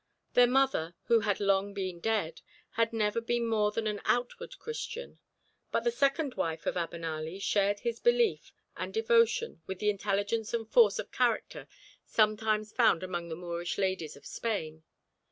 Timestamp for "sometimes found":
12.03-13.03